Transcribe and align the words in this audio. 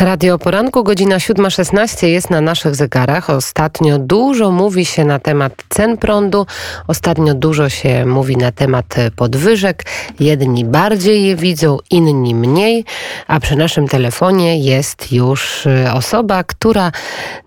Radio 0.00 0.38
Poranku, 0.38 0.84
godzina 0.84 1.16
7.16 1.16 2.06
jest 2.06 2.30
na 2.30 2.40
naszych 2.40 2.74
zegarach. 2.74 3.30
Ostatnio 3.30 3.98
dużo 3.98 4.50
mówi 4.50 4.84
się 4.84 5.04
na 5.04 5.18
temat 5.18 5.52
cen 5.68 5.96
prądu, 5.96 6.46
ostatnio 6.86 7.34
dużo 7.34 7.68
się 7.68 8.06
mówi 8.06 8.36
na 8.36 8.52
temat 8.52 8.94
podwyżek. 9.16 9.84
Jedni 10.20 10.64
bardziej 10.64 11.26
je 11.26 11.36
widzą, 11.36 11.78
inni 11.90 12.34
mniej, 12.34 12.84
a 13.26 13.40
przy 13.40 13.56
naszym 13.56 13.88
telefonie 13.88 14.58
jest 14.58 15.12
już 15.12 15.66
y, 15.66 15.92
osoba, 15.92 16.44
która 16.44 16.92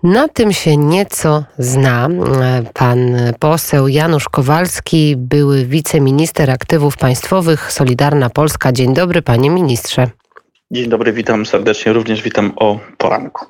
na 0.02 0.28
tym 0.28 0.52
się 0.52 0.76
nieco 0.76 1.44
zna. 1.58 2.08
Pan 2.74 3.16
poseł 3.38 3.88
Janusz 3.88 4.28
Kowalski, 4.28 5.16
były 5.16 5.64
wiceminister 5.64 6.50
aktywów 6.50 6.96
państwowych 6.96 7.72
Solidarna 7.72 8.30
Polska. 8.30 8.72
Dzień 8.72 8.94
dobry, 8.94 9.22
panie 9.22 9.50
ministrze. 9.50 10.10
Dzień 10.70 10.88
dobry, 10.88 11.12
witam 11.12 11.46
serdecznie, 11.46 11.92
również 11.92 12.22
witam 12.22 12.52
o 12.56 12.78
poranku. 12.98 13.46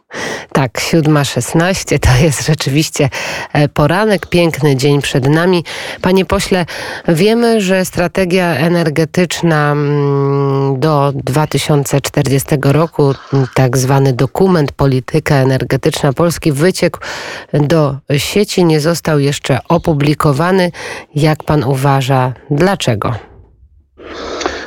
Tak, 0.52 0.72
7.16 0.72 1.98
to 1.98 2.24
jest 2.24 2.46
rzeczywiście 2.46 3.08
e, 3.52 3.68
poranek, 3.68 4.26
piękny 4.26 4.76
dzień 4.76 5.02
przed 5.02 5.28
nami. 5.28 5.64
Panie 6.02 6.24
pośle, 6.24 6.66
wiemy, 7.08 7.60
że 7.60 7.84
strategia 7.84 8.56
energetyczna 8.56 9.72
mm, 9.72 10.80
do 10.80 11.12
2040 11.14 12.48
roku, 12.64 13.14
tak 13.54 13.76
zwany 13.78 14.12
dokument 14.12 14.72
Polityka 14.72 15.34
Energetyczna 15.34 16.12
Polski, 16.12 16.52
wyciekł 16.52 16.98
do 17.52 17.96
sieci, 18.16 18.64
nie 18.64 18.80
został 18.80 19.18
jeszcze 19.18 19.58
opublikowany. 19.68 20.70
Jak 21.14 21.44
pan 21.44 21.64
uważa, 21.64 22.32
dlaczego? 22.50 23.14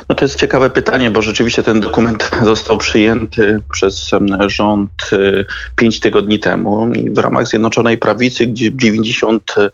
No 0.08 0.14
to 0.14 0.24
jest 0.24 0.40
ciekawe 0.40 0.70
pytanie, 0.70 1.10
bo 1.10 1.22
rzeczywiście 1.22 1.62
ten 1.62 1.80
dokument 1.80 2.30
został 2.44 2.78
przyjęty 2.78 3.62
przez 3.72 4.10
rząd 4.46 4.90
y, 5.12 5.44
pięć 5.76 6.00
tygodni 6.00 6.38
temu 6.38 6.92
i 6.92 7.10
w 7.10 7.18
ramach 7.18 7.46
Zjednoczonej 7.46 7.98
Prawicy, 7.98 8.46
gdzie 8.46 8.72
90% 8.72 9.68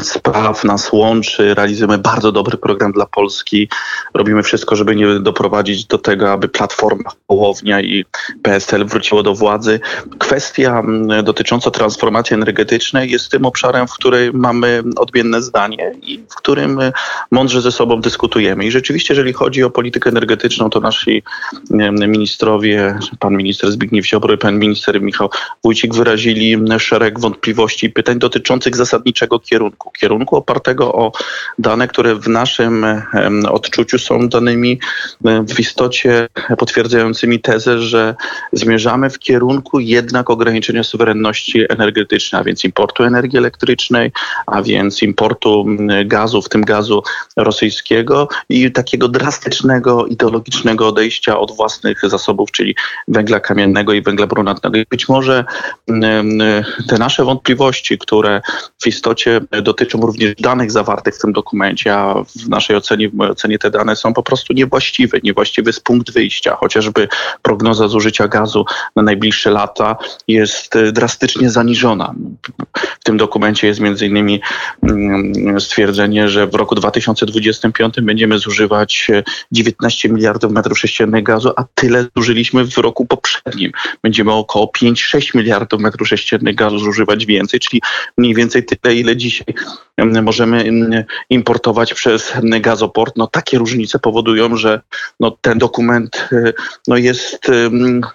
spraw 0.00 0.64
nas 0.64 0.92
łączy, 0.92 1.54
realizujemy 1.54 1.98
bardzo 1.98 2.32
dobry 2.32 2.58
program 2.58 2.92
dla 2.92 3.06
Polski. 3.06 3.68
Robimy 4.14 4.42
wszystko, 4.42 4.76
żeby 4.76 4.96
nie 4.96 5.20
doprowadzić 5.20 5.84
do 5.86 5.98
tego, 5.98 6.32
aby 6.32 6.48
Platforma 6.48 7.10
Połownia 7.26 7.80
i 7.80 8.04
PSL 8.42 8.86
wróciło 8.86 9.22
do 9.22 9.34
władzy. 9.34 9.80
Kwestia 10.18 10.82
dotycząca 11.22 11.70
transformacji 11.70 12.34
energetycznej 12.34 13.10
jest 13.10 13.30
tym 13.30 13.46
obszarem, 13.46 13.88
w 13.88 13.92
którym 13.92 14.36
mamy 14.38 14.82
odmienne 14.96 15.42
zdanie 15.42 15.94
i 16.02 16.18
w 16.30 16.34
którym 16.34 16.80
mądrze 17.30 17.60
ze 17.60 17.72
sobą 17.72 18.00
dyskutujemy. 18.00 18.64
I 18.64 18.70
rzeczywiście, 18.70 19.14
jeżeli 19.14 19.32
chodzi 19.32 19.47
chodzi 19.48 19.64
o 19.64 19.70
politykę 19.70 20.10
energetyczną, 20.10 20.70
to 20.70 20.80
nasi 20.80 21.22
ministrowie, 22.08 22.98
pan 23.18 23.36
minister 23.36 23.72
Zbigniew 23.72 24.06
Ziobro 24.06 24.34
i 24.34 24.38
pan 24.38 24.58
minister 24.58 25.02
Michał 25.02 25.30
Wójcik 25.64 25.94
wyrazili 25.94 26.56
szereg 26.78 27.20
wątpliwości 27.20 27.86
i 27.86 27.90
pytań 27.90 28.18
dotyczących 28.18 28.76
zasadniczego 28.76 29.38
kierunku. 29.38 29.90
Kierunku 29.90 30.36
opartego 30.36 30.92
o 30.92 31.12
dane, 31.58 31.88
które 31.88 32.14
w 32.14 32.28
naszym 32.28 32.86
odczuciu 33.50 33.98
są 33.98 34.28
danymi 34.28 34.80
w 35.48 35.60
istocie 35.60 36.28
potwierdzającymi 36.58 37.40
tezę, 37.40 37.78
że 37.78 38.14
zmierzamy 38.52 39.10
w 39.10 39.18
kierunku 39.18 39.80
jednak 39.80 40.30
ograniczenia 40.30 40.84
suwerenności 40.84 41.64
energetycznej, 41.68 42.40
a 42.40 42.44
więc 42.44 42.64
importu 42.64 43.04
energii 43.04 43.38
elektrycznej, 43.38 44.12
a 44.46 44.62
więc 44.62 45.02
importu 45.02 45.66
gazu, 46.04 46.42
w 46.42 46.48
tym 46.48 46.64
gazu 46.64 47.02
rosyjskiego 47.36 48.28
i 48.48 48.72
takiego 48.72 49.08
drastycznego 49.08 49.37
drastycznego, 49.38 50.06
ideologicznego 50.06 50.88
odejścia 50.88 51.38
od 51.38 51.56
własnych 51.56 52.00
zasobów, 52.02 52.50
czyli 52.52 52.74
węgla 53.08 53.40
kamiennego 53.40 53.92
i 53.92 54.02
węgla 54.02 54.26
brunatnego. 54.26 54.78
I 54.78 54.84
być 54.90 55.08
może 55.08 55.44
mm, 55.88 56.64
te 56.88 56.98
nasze 56.98 57.24
wątpliwości, 57.24 57.98
które 57.98 58.40
w 58.82 58.86
istocie 58.86 59.40
dotyczą 59.62 60.00
również 60.00 60.34
danych 60.34 60.70
zawartych 60.70 61.14
w 61.14 61.18
tym 61.18 61.32
dokumencie, 61.32 61.94
a 61.94 62.14
w 62.14 62.48
naszej 62.48 62.76
ocenie, 62.76 63.08
w 63.08 63.14
mojej 63.14 63.32
ocenie 63.32 63.58
te 63.58 63.70
dane 63.70 63.96
są 63.96 64.14
po 64.14 64.22
prostu 64.22 64.52
niewłaściwe. 64.52 65.18
Niewłaściwy 65.22 65.68
jest 65.68 65.84
punkt 65.84 66.12
wyjścia. 66.12 66.56
Chociażby 66.56 67.08
prognoza 67.42 67.88
zużycia 67.88 68.28
gazu 68.28 68.64
na 68.96 69.02
najbliższe 69.02 69.50
lata 69.50 69.96
jest 70.28 70.74
drastycznie 70.92 71.50
zaniżona. 71.50 72.14
Tym 73.08 73.16
dokumencie 73.16 73.66
jest 73.66 73.80
między 73.80 74.06
innymi 74.06 74.40
mm, 74.82 75.60
stwierdzenie, 75.60 76.28
że 76.28 76.46
w 76.46 76.54
roku 76.54 76.74
2025 76.74 77.94
będziemy 78.02 78.38
zużywać 78.38 79.10
19 79.52 80.08
miliardów 80.08 80.52
metrów 80.52 80.78
sześciennych 80.78 81.22
gazu, 81.22 81.52
a 81.56 81.64
tyle 81.74 82.06
zużyliśmy 82.16 82.64
w 82.64 82.78
roku 82.78 83.06
poprzednim. 83.06 83.72
Będziemy 84.02 84.32
około 84.32 84.72
5-6 84.82 85.36
miliardów 85.36 85.80
metrów 85.80 86.08
sześciennych 86.08 86.54
gazu 86.54 86.78
zużywać 86.78 87.26
więcej, 87.26 87.60
czyli 87.60 87.82
mniej 88.18 88.34
więcej 88.34 88.64
tyle, 88.64 88.94
ile 88.94 89.16
dzisiaj 89.16 89.54
możemy 90.22 90.64
importować 91.30 91.94
przez 91.94 92.32
gazoport. 92.42 93.16
No, 93.16 93.26
takie 93.26 93.58
różnice 93.58 93.98
powodują, 93.98 94.56
że 94.56 94.80
no, 95.20 95.30
ten 95.40 95.58
dokument 95.58 96.28
e, 96.32 96.52
no, 96.88 96.96
jest 96.96 97.50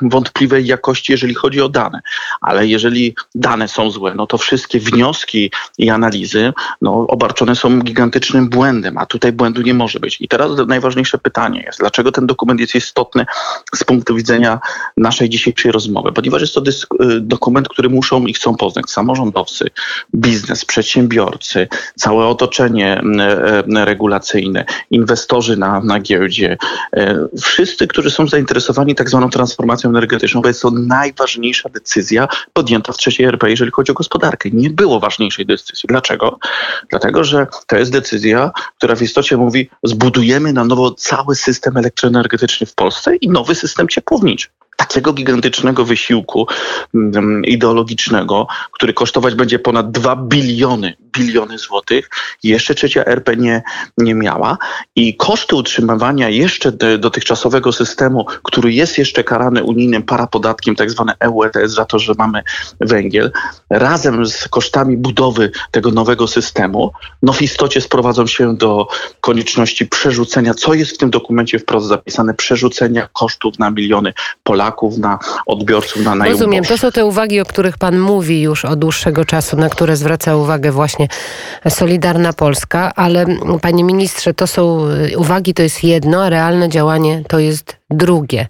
wątpliwej 0.01 0.65
jakości, 0.65 1.11
jeżeli 1.11 1.33
chodzi 1.33 1.61
o 1.61 1.69
dane. 1.69 2.01
Ale 2.41 2.67
jeżeli 2.67 3.15
dane 3.35 3.67
są 3.67 3.91
złe, 3.91 4.13
no 4.15 4.27
to 4.27 4.37
wszystkie 4.37 4.79
wnioski 4.83 5.51
i 5.77 5.89
analizy 5.89 6.53
no, 6.81 7.07
obarczone 7.07 7.55
są 7.55 7.79
gigantycznym 7.79 8.49
błędem, 8.49 8.97
a 8.97 9.05
tutaj 9.05 9.31
błędu 9.31 9.61
nie 9.61 9.73
może 9.73 9.99
być. 9.99 10.21
I 10.21 10.27
teraz 10.27 10.51
najważniejsze 10.67 11.17
pytanie 11.17 11.63
jest, 11.65 11.79
dlaczego 11.79 12.11
ten 12.11 12.27
dokument 12.27 12.59
jest 12.59 12.75
istotny 12.75 13.25
z 13.75 13.83
punktu 13.83 14.15
widzenia 14.15 14.59
naszej 14.97 15.29
dzisiejszej 15.29 15.71
rozmowy? 15.71 16.11
Ponieważ 16.11 16.41
jest 16.41 16.53
to 16.53 16.61
y, 16.61 17.21
dokument, 17.21 17.69
który 17.69 17.89
muszą 17.89 18.25
i 18.25 18.33
chcą 18.33 18.55
poznać 18.55 18.89
samorządowcy, 18.89 19.67
biznes, 20.15 20.65
przedsiębiorcy, 20.65 21.67
całe 21.95 22.27
otoczenie 22.27 23.01
e, 23.19 23.85
regulacyjne, 23.85 24.65
inwestorzy 24.91 25.57
na, 25.57 25.81
na 25.81 25.99
giełdzie, 25.99 26.57
e, 26.93 27.27
wszyscy, 27.41 27.87
którzy 27.87 28.11
są 28.11 28.27
zainteresowani 28.27 28.95
tak 28.95 29.09
zwaną 29.09 29.29
transformacją 29.29 29.89
energetyczną, 29.89 30.41
bo 30.41 30.47
jest 30.47 30.61
to 30.61 30.71
najważniejsza 30.71 31.69
decyzja 31.69 32.27
podjęta 32.53 32.93
w 32.93 32.97
trzeciej 32.97 33.25
RP, 33.25 33.49
jeżeli 33.49 33.71
chodzi 33.71 33.91
o 33.91 33.95
gospodarkę. 33.95 34.49
Nie 34.53 34.69
było 34.73 34.99
ważniejszej 34.99 35.45
decyzji. 35.45 35.87
Dlaczego? 35.87 36.39
Dlatego, 36.89 37.23
że 37.23 37.47
to 37.67 37.77
jest 37.77 37.91
decyzja, 37.91 38.51
która 38.77 38.95
w 38.95 39.01
istocie 39.01 39.37
mówi, 39.37 39.69
zbudujemy 39.83 40.53
na 40.53 40.65
nowo 40.65 40.91
cały 40.91 41.35
system 41.35 41.77
elektroenergetyczny 41.77 42.67
w 42.67 42.75
Polsce 42.75 43.15
i 43.15 43.29
nowy 43.29 43.55
system 43.55 43.87
ciepłowniczy 43.87 44.47
takiego 44.77 45.13
gigantycznego 45.13 45.85
wysiłku 45.85 46.47
um, 46.93 47.45
ideologicznego, 47.45 48.47
który 48.71 48.93
kosztować 48.93 49.35
będzie 49.35 49.59
ponad 49.59 49.91
2 49.91 50.15
biliony, 50.15 50.93
biliony 51.17 51.57
złotych, 51.57 52.09
jeszcze 52.43 52.75
trzecia 52.75 53.05
RP 53.05 53.35
nie, 53.35 53.63
nie 53.97 54.15
miała 54.15 54.57
i 54.95 55.17
koszty 55.17 55.55
utrzymywania 55.55 56.29
jeszcze 56.29 56.71
dotychczasowego 56.99 57.71
systemu, 57.71 58.25
który 58.43 58.73
jest 58.73 58.97
jeszcze 58.97 59.23
karany 59.23 59.63
unijnym 59.63 60.03
parapodatkiem, 60.03 60.75
tak 60.75 60.91
zwane 60.91 61.13
EU 61.19 61.43
ETS 61.43 61.71
za 61.71 61.85
to, 61.85 61.99
że 61.99 62.13
mamy 62.17 62.43
węgiel, 62.79 63.31
razem 63.69 64.25
z 64.25 64.47
kosztami 64.47 64.97
budowy 64.97 65.51
tego 65.71 65.91
nowego 65.91 66.27
systemu, 66.27 66.91
no 67.21 67.33
w 67.33 67.41
istocie 67.41 67.81
sprowadzą 67.81 68.27
się 68.27 68.57
do 68.57 68.87
konieczności 69.21 69.85
przerzucenia, 69.85 70.53
co 70.53 70.73
jest 70.73 70.91
w 70.91 70.97
tym 70.97 71.09
dokumencie 71.09 71.59
wprost 71.59 71.87
zapisane, 71.87 72.33
przerzucenia 72.33 73.07
kosztów 73.13 73.59
na 73.59 73.71
miliony 73.71 74.13
Polaków, 74.43 74.97
na 74.97 75.19
odbiorców, 75.45 76.03
na 76.03 76.15
najemców. 76.15 76.41
Rozumiem, 76.41 76.65
to 76.65 76.77
są 76.77 76.91
te 76.91 77.05
uwagi, 77.05 77.41
o 77.41 77.45
których 77.45 77.77
Pan 77.77 77.99
mówi 77.99 78.41
już 78.41 78.65
od 78.65 78.79
dłuższego 78.79 79.25
czasu, 79.25 79.57
na 79.57 79.69
które 79.69 79.95
zwraca 79.95 80.35
uwagę 80.35 80.71
właśnie 80.71 81.02
Solidarna 81.69 82.33
Polska, 82.33 82.91
ale 82.95 83.25
Panie 83.61 83.83
Ministrze, 83.83 84.33
to 84.33 84.47
są 84.47 84.87
uwagi, 85.17 85.53
to 85.53 85.63
jest 85.63 85.83
jedno, 85.83 86.23
a 86.23 86.29
realne 86.29 86.69
działanie 86.69 87.23
to 87.27 87.39
jest 87.39 87.77
drugie. 87.89 88.47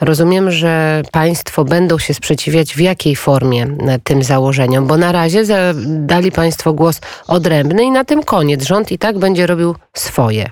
Rozumiem, 0.00 0.50
że 0.50 1.02
Państwo 1.12 1.64
będą 1.64 1.98
się 1.98 2.14
sprzeciwiać 2.14 2.74
w 2.74 2.80
jakiej 2.80 3.16
formie 3.16 3.66
tym 4.04 4.22
założeniom, 4.22 4.86
bo 4.86 4.96
na 4.96 5.12
razie 5.12 5.44
dali 5.86 6.32
Państwo 6.32 6.72
głos 6.72 7.00
odrębny 7.26 7.84
i 7.84 7.90
na 7.90 8.04
tym 8.04 8.22
koniec. 8.22 8.64
Rząd 8.64 8.92
i 8.92 8.98
tak 8.98 9.18
będzie 9.18 9.46
robił 9.46 9.74
swoje. 9.94 10.50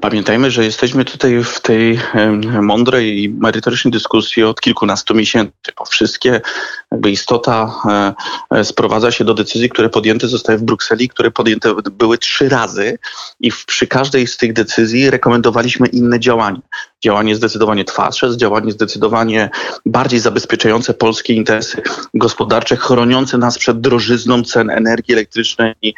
Pamiętajmy, 0.00 0.50
że 0.50 0.64
jesteśmy 0.64 1.04
tutaj 1.04 1.44
w 1.44 1.60
tej 1.60 1.98
mądrej 2.62 3.22
i 3.22 3.28
merytorycznej 3.28 3.92
dyskusji 3.92 4.42
od 4.42 4.60
kilkunastu 4.60 5.14
miesięcy, 5.14 5.72
bo 5.78 5.84
wszystkie 5.84 6.40
jakby 6.92 7.10
istota 7.10 7.72
e, 7.84 8.14
e, 8.58 8.64
sprowadza 8.64 9.10
się 9.10 9.24
do 9.24 9.34
decyzji, 9.34 9.68
które 9.68 9.88
podjęte 9.88 10.28
zostały 10.28 10.58
w 10.58 10.62
Brukseli, 10.62 11.08
które 11.08 11.30
podjęte 11.30 11.74
były 11.92 12.18
trzy 12.18 12.48
razy 12.48 12.98
i 13.40 13.52
przy 13.66 13.86
każdej 13.86 14.26
z 14.26 14.36
tych 14.36 14.52
decyzji 14.52 15.10
rekomendowaliśmy 15.10 15.86
inne 15.86 16.20
działania. 16.20 16.60
Działanie 17.04 17.36
zdecydowanie 17.36 17.84
twardsze, 17.84 18.36
działanie 18.36 18.72
zdecydowanie 18.72 19.50
bardziej 19.86 20.20
zabezpieczające 20.20 20.94
polskie 20.94 21.34
interesy 21.34 21.82
gospodarcze, 22.14 22.76
chroniące 22.76 23.38
nas 23.38 23.58
przed 23.58 23.80
drożyzną 23.80 24.42
cen 24.42 24.70
energii 24.70 25.14
elektrycznej 25.14 25.74
i 25.82 25.94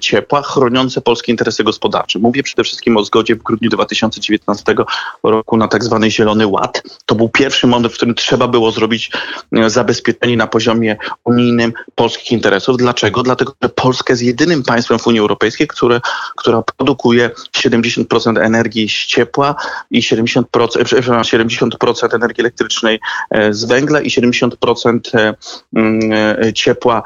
ciepła, 0.00 0.42
chroniące 0.42 1.00
polskie 1.00 1.32
interesy 1.32 1.64
gospodarcze. 1.64 2.18
Mówię 2.18 2.42
przede 2.42 2.64
wszystkim 2.64 2.96
o 2.96 3.04
zgodzie 3.04 3.36
w 3.36 3.42
grudniu 3.42 3.70
2019 3.70 4.74
roku 5.22 5.56
na 5.56 5.68
tak 5.68 5.84
zwany 5.84 6.10
Zielony 6.10 6.46
Ład. 6.46 6.82
To 7.06 7.14
był 7.14 7.28
pierwszy 7.28 7.66
moment, 7.66 7.92
w 7.92 7.96
którym 7.96 8.14
trzeba 8.14 8.48
było 8.48 8.70
zrobić 8.70 9.10
e, 9.52 9.70
zabezpieczenie 9.70 10.36
na 10.36 10.46
poziomie 10.46 10.96
unijnym 11.24 11.72
polskich 11.94 12.32
interesów. 12.32 12.76
Dlaczego? 12.76 13.22
Dlatego, 13.22 13.52
że 13.62 13.68
Polska 13.68 14.12
jest 14.12 14.22
jedynym 14.22 14.62
państwem 14.62 14.98
w 14.98 15.06
Unii 15.06 15.20
Europejskiej, 15.20 15.68
które, 15.68 16.00
która 16.36 16.62
produkuje 16.62 17.30
70% 17.56 18.44
energii 18.44 18.88
z 18.88 19.06
ciepła 19.06 19.54
i 19.90 20.02
70%, 20.02 20.13
70% 20.16 22.14
energii 22.14 22.40
elektrycznej 22.40 23.00
e, 23.30 23.52
z 23.52 23.64
węgla 23.64 24.00
i 24.00 24.08
70% 24.08 25.00
e, 25.14 25.34
mm, 25.76 26.54
ciepła 26.54 27.02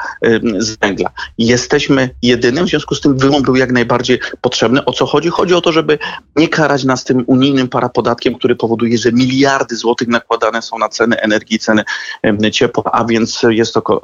z 0.58 0.76
węgla. 0.76 1.10
Jesteśmy 1.38 2.10
jedynym, 2.22 2.66
w 2.66 2.68
związku 2.68 2.94
z 2.94 3.00
tym 3.00 3.18
wymóg 3.18 3.44
był 3.44 3.56
jak 3.56 3.72
najbardziej 3.72 4.20
potrzebny. 4.40 4.84
O 4.84 4.92
co 4.92 5.06
chodzi? 5.06 5.28
Chodzi 5.28 5.54
o 5.54 5.60
to, 5.60 5.72
żeby 5.72 5.98
nie 6.36 6.48
karać 6.48 6.84
nas 6.84 7.04
tym 7.04 7.24
unijnym 7.26 7.68
parapodatkiem, 7.68 8.34
który 8.34 8.56
powoduje, 8.56 8.98
że 8.98 9.12
miliardy 9.12 9.76
złotych 9.76 10.08
nakładane 10.08 10.62
są 10.62 10.78
na 10.78 10.88
ceny 10.88 11.20
energii, 11.20 11.58
ceny 11.58 11.84
ciepła, 12.52 12.84
a 12.92 13.04
więc 13.04 13.42
jest 13.48 13.74
to, 13.74 14.00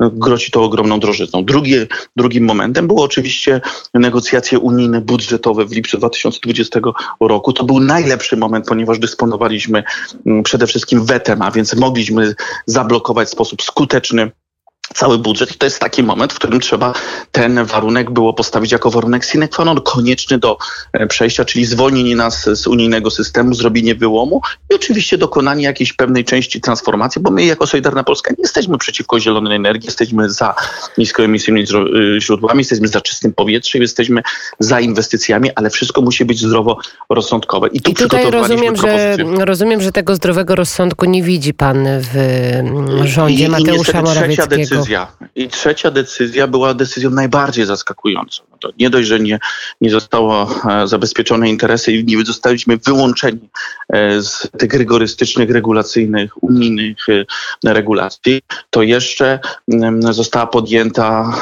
e, 0.00 0.10
grozi 0.12 0.50
to 0.50 0.62
ogromną 0.62 1.00
drożyzną. 1.00 1.44
Drugi, 1.44 1.74
drugim 2.16 2.44
momentem 2.44 2.86
było 2.86 3.04
oczywiście 3.04 3.60
negocjacje 3.94 4.58
unijne 4.58 5.00
budżetowe 5.00 5.64
w 5.64 5.72
lipcu 5.72 5.98
2020 5.98 6.80
roku. 7.20 7.52
To 7.52 7.64
był 7.64 7.80
najlepszy 7.86 8.36
moment, 8.36 8.66
ponieważ 8.66 8.98
dysponowaliśmy 8.98 9.84
przede 10.44 10.66
wszystkim 10.66 11.04
wetem, 11.04 11.42
a 11.42 11.50
więc 11.50 11.74
mogliśmy 11.74 12.34
zablokować 12.66 13.28
w 13.28 13.32
sposób 13.32 13.62
skuteczny 13.62 14.30
cały 14.94 15.18
budżet 15.18 15.54
i 15.54 15.58
to 15.58 15.66
jest 15.66 15.80
taki 15.80 16.02
moment, 16.02 16.32
w 16.32 16.36
którym 16.36 16.60
trzeba 16.60 16.92
ten 17.32 17.64
warunek 17.64 18.10
było 18.10 18.34
postawić 18.34 18.72
jako 18.72 18.90
warunek 18.90 19.24
sine 19.24 19.48
qua 19.48 19.64
non, 19.64 19.80
konieczny 19.80 20.38
do 20.38 20.58
e, 20.92 21.06
przejścia, 21.06 21.44
czyli 21.44 21.64
zwolnienie 21.64 22.16
nas 22.16 22.48
z 22.52 22.66
unijnego 22.66 23.10
systemu, 23.10 23.54
zrobienie 23.54 23.94
wyłomu 23.94 24.40
i 24.70 24.74
oczywiście 24.74 25.18
dokonanie 25.18 25.64
jakiejś 25.64 25.92
pewnej 25.92 26.24
części 26.24 26.60
transformacji, 26.60 27.22
bo 27.22 27.30
my 27.30 27.44
jako 27.44 27.66
Solidarna 27.66 28.04
Polska 28.04 28.30
nie 28.30 28.42
jesteśmy 28.42 28.78
przeciwko 28.78 29.20
zielonej 29.20 29.56
energii, 29.56 29.86
jesteśmy 29.86 30.30
za 30.30 30.54
niskoemisyjnymi 30.98 31.66
y, 32.16 32.20
źródłami, 32.20 32.58
jesteśmy 32.58 32.88
za 32.88 33.00
czystym 33.00 33.32
powietrzem, 33.32 33.82
jesteśmy 33.82 34.22
za 34.58 34.80
inwestycjami, 34.80 35.50
ale 35.54 35.70
wszystko 35.70 36.00
musi 36.02 36.24
być 36.24 36.40
zdrowo 36.40 36.78
rozsądkowe. 37.10 37.68
I, 37.68 37.80
tu 37.80 37.90
I 37.90 37.94
tutaj 37.94 38.30
rozumiem 38.30 38.76
że, 38.76 39.16
rozumiem, 39.38 39.80
że 39.80 39.92
tego 39.92 40.16
zdrowego 40.16 40.54
rozsądku 40.54 41.04
nie 41.04 41.22
widzi 41.22 41.54
pan 41.54 41.86
w 42.00 42.16
mm, 42.16 43.06
rządzie 43.06 43.44
I, 43.44 43.48
Mateusza 43.48 44.00
i 44.00 44.02
Morawieckiego 44.02 44.75
decyzja. 44.76 45.12
I 45.34 45.48
trzecia 45.48 45.90
decyzja 45.90 46.46
była 46.46 46.74
decyzją 46.74 47.10
najbardziej 47.10 47.66
zaskakującą. 47.66 48.42
To 48.60 48.70
nie 48.78 48.90
dość, 48.90 49.08
że 49.08 49.20
nie, 49.20 49.38
nie 49.80 49.90
zostało 49.90 50.50
e, 50.70 50.86
zabezpieczone 50.86 51.48
interesy 51.48 51.92
i 51.92 52.04
nie 52.04 52.24
zostaliśmy 52.24 52.76
wyłączeni 52.76 53.48
e, 53.92 54.22
z 54.22 54.48
tych 54.58 54.74
rygorystycznych, 54.74 55.50
regulacyjnych, 55.50 56.42
unijnych 56.42 56.96
e, 57.08 57.74
regulacji, 57.74 58.42
to 58.70 58.82
jeszcze 58.82 59.40
mm, 59.72 60.12
została 60.12 60.46
podjęta 60.46 61.32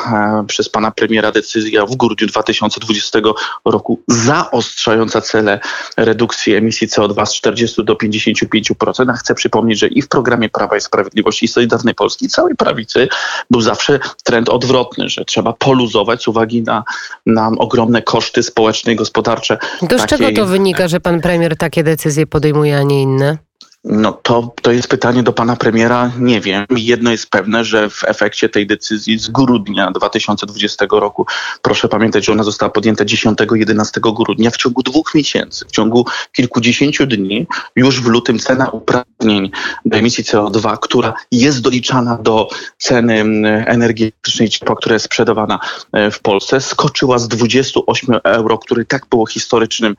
przez 0.46 0.68
pana 0.68 0.90
premiera 0.90 1.32
decyzja 1.32 1.86
w 1.86 1.96
grudniu 1.96 2.26
2020 2.26 3.18
roku 3.64 4.00
zaostrzająca 4.08 5.20
cele 5.20 5.60
redukcji 5.96 6.54
emisji 6.54 6.88
CO2 6.88 7.26
z 7.26 7.34
40 7.34 7.84
do 7.84 7.94
55%. 7.94 9.10
A 9.10 9.12
chcę 9.12 9.34
przypomnieć, 9.34 9.78
że 9.78 9.88
i 9.88 10.02
w 10.02 10.08
programie 10.08 10.48
Prawa 10.48 10.76
i 10.76 10.80
Sprawiedliwości 10.80 11.44
i 11.44 11.48
Solidarnej 11.48 11.94
Polski 11.94 12.26
i 12.26 12.28
całej 12.28 12.56
prawicy 12.56 13.08
był 13.50 13.60
zawsze 13.60 14.00
trend 14.24 14.48
odwrotny, 14.48 15.08
że 15.08 15.24
trzeba 15.24 15.52
poluzować 15.52 16.22
z 16.22 16.28
uwagi 16.28 16.62
na, 16.62 16.84
na 17.26 17.50
ogromne 17.58 18.02
koszty 18.02 18.42
społeczne 18.42 18.92
i 18.92 18.96
gospodarcze. 18.96 19.58
To 19.88 19.98
z 19.98 20.06
czego 20.06 20.32
to 20.32 20.46
wynika, 20.46 20.88
że 20.88 21.00
pan 21.00 21.20
premier 21.20 21.56
takie 21.56 21.84
decyzje 21.84 22.26
podejmuje, 22.26 22.78
a 22.78 22.82
nie 22.82 23.02
inne? 23.02 23.38
No 23.84 24.12
to, 24.12 24.54
to 24.62 24.72
jest 24.72 24.88
pytanie 24.88 25.22
do 25.22 25.32
pana 25.32 25.56
premiera. 25.56 26.10
Nie 26.18 26.40
wiem. 26.40 26.66
Jedno 26.76 27.10
jest 27.10 27.30
pewne, 27.30 27.64
że 27.64 27.90
w 27.90 28.04
efekcie 28.04 28.48
tej 28.48 28.66
decyzji 28.66 29.18
z 29.18 29.28
grudnia 29.28 29.90
2020 29.90 30.86
roku, 30.90 31.26
proszę 31.62 31.88
pamiętać, 31.88 32.24
że 32.24 32.32
ona 32.32 32.42
została 32.42 32.70
podjęta 32.70 33.04
10-11 33.04 34.14
grudnia, 34.14 34.50
w 34.50 34.56
ciągu 34.56 34.82
dwóch 34.82 35.14
miesięcy, 35.14 35.64
w 35.68 35.72
ciągu 35.72 36.06
kilkudziesięciu 36.32 37.06
dni, 37.06 37.46
już 37.76 38.00
w 38.00 38.06
lutym 38.06 38.38
cena 38.38 38.68
uprawnień 38.68 39.50
do 39.84 39.98
emisji 39.98 40.24
CO2, 40.24 40.78
która 40.78 41.14
jest 41.32 41.60
doliczana 41.60 42.18
do 42.22 42.48
ceny 42.78 43.20
energii 43.66 44.04
elektrycznej 44.04 44.48
która 44.76 44.92
jest 44.92 45.04
sprzedawana 45.04 45.58
e, 45.92 46.10
w 46.10 46.20
Polsce, 46.20 46.60
skoczyła 46.60 47.18
z 47.18 47.28
28 47.28 48.14
euro, 48.24 48.58
który 48.58 48.84
tak 48.84 49.06
było 49.10 49.26
historycznym, 49.26 49.96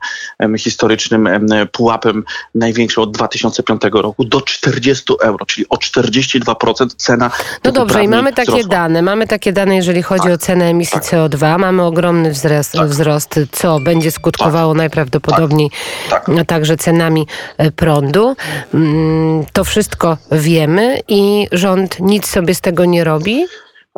historycznym 0.58 1.28
pułapem 1.72 2.24
największym 2.54 3.02
od 3.02 3.12
2005 3.12 3.75
roku 3.92 4.24
do 4.24 4.40
40 4.40 5.04
euro, 5.22 5.46
czyli 5.46 5.68
o 5.68 5.76
42% 5.76 6.86
cena. 6.96 7.30
No 7.64 7.72
dobrze, 7.72 8.04
i 8.04 8.08
mamy 8.08 8.32
takie 8.32 8.52
wzrosła. 8.52 8.70
dane. 8.70 9.02
Mamy 9.02 9.26
takie 9.26 9.52
dane, 9.52 9.76
jeżeli 9.76 10.02
chodzi 10.02 10.22
tak, 10.22 10.32
o 10.32 10.38
cenę 10.38 10.64
emisji 10.64 11.00
tak. 11.00 11.04
CO2. 11.04 11.58
Mamy 11.58 11.82
ogromny 11.82 12.30
wzrost, 12.30 12.72
tak. 12.72 12.88
wzrost 12.88 13.40
co 13.52 13.80
będzie 13.80 14.10
skutkowało 14.10 14.72
tak. 14.72 14.78
najprawdopodobniej 14.78 15.70
tak. 16.10 16.26
tak. 16.36 16.46
także 16.46 16.76
cenami 16.76 17.26
e, 17.58 17.70
prądu. 17.70 18.36
Mm, 18.74 19.44
to 19.52 19.64
wszystko 19.64 20.16
wiemy 20.32 21.00
i 21.08 21.48
rząd 21.52 22.00
nic 22.00 22.26
sobie 22.26 22.54
z 22.54 22.60
tego 22.60 22.84
nie 22.84 23.04
robi? 23.04 23.44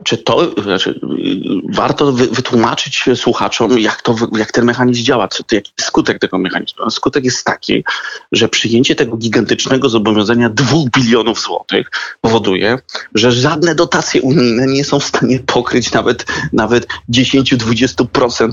Czy 0.05 0.19
to, 0.19 0.63
znaczy, 0.63 1.01
warto 1.69 2.13
wytłumaczyć 2.13 3.05
słuchaczom, 3.15 3.79
jak, 3.79 4.03
to, 4.03 4.15
jak 4.39 4.53
ten 4.53 4.65
mechanizm 4.65 5.03
działa, 5.03 5.29
co, 5.29 5.45
jaki 5.53 5.73
jest 5.79 5.89
skutek 5.89 6.19
tego 6.19 6.39
mechanizmu. 6.39 6.91
Skutek 6.91 7.25
jest 7.25 7.45
taki, 7.45 7.85
że 8.33 8.49
przyjęcie 8.49 8.95
tego 8.95 9.17
gigantycznego 9.17 9.89
zobowiązania 9.89 10.49
2 10.49 10.67
bilionów 10.97 11.41
złotych 11.41 11.91
powoduje, 12.21 12.79
że 13.15 13.33
żadne 13.33 13.75
dotacje 13.75 14.23
unijne 14.23 14.67
nie 14.67 14.85
są 14.85 15.01
w 15.01 15.05
stanie 15.05 15.39
pokryć 15.39 15.93
nawet, 15.93 16.27
nawet 16.53 16.87
10-20% 17.13 18.51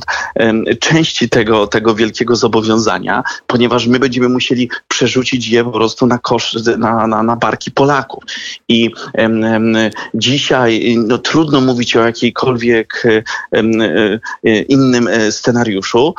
części 0.80 1.30
tego, 1.30 1.68
tego 1.68 1.96
wielkiego 1.96 2.36
zobowiązania, 2.36 3.24
ponieważ 3.48 3.88
my 3.88 4.00
będziemy 4.00 4.30
musieli 4.30 4.70
przerzucić 4.88 5.48
je 5.48 5.64
po 5.64 5.72
prostu 5.72 6.08
na, 6.08 6.18
kosz, 6.18 6.54
na, 6.78 7.08
na, 7.08 7.24
na 7.24 7.36
barki 7.36 7.72
Polaków. 7.72 8.24
I 8.68 8.92
em, 9.14 9.44
em, 9.44 9.76
dzisiaj 10.14 10.96
no, 11.08 11.18
trudno 11.36 11.62
mówić 11.62 11.96
o 11.96 12.06
jakiejkolwiek 12.06 13.04
e, 13.06 13.24
e, 14.44 14.62
innym 14.62 15.08
e, 15.08 15.32
scenariuszu, 15.32 16.16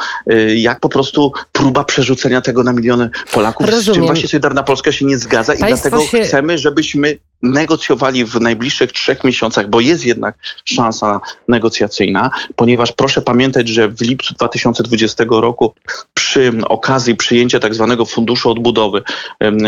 jak 0.56 0.80
po 0.80 0.88
prostu 0.88 1.32
próba 1.52 1.84
przerzucenia 1.84 2.40
tego 2.40 2.62
na 2.62 2.72
miliony 2.72 3.10
Polaków, 3.32 3.66
Rozumiem. 3.66 3.82
z 3.82 3.96
czym 3.96 4.06
właśnie 4.06 4.28
Solidarna 4.28 4.62
Polska 4.62 4.92
się 4.92 5.04
nie 5.04 5.18
zgadza 5.18 5.52
Państwo 5.52 5.66
i 5.66 5.68
dlatego 5.68 6.00
się... 6.00 6.24
chcemy, 6.24 6.58
żebyśmy 6.58 7.18
negocjowali 7.42 8.24
w 8.24 8.40
najbliższych 8.40 8.92
trzech 8.92 9.24
miesiącach, 9.24 9.70
bo 9.70 9.80
jest 9.80 10.06
jednak 10.06 10.38
szansa 10.64 11.20
negocjacyjna, 11.48 12.30
ponieważ 12.56 12.92
proszę 12.92 13.22
pamiętać, 13.22 13.68
że 13.68 13.88
w 13.88 14.00
lipcu 14.00 14.34
2020 14.34 15.24
roku 15.28 15.74
przy 16.14 16.52
okazji 16.68 17.14
przyjęcia 17.14 17.60
tak 17.60 17.74
zwanego 17.74 18.04
Funduszu 18.04 18.50
Odbudowy 18.50 19.02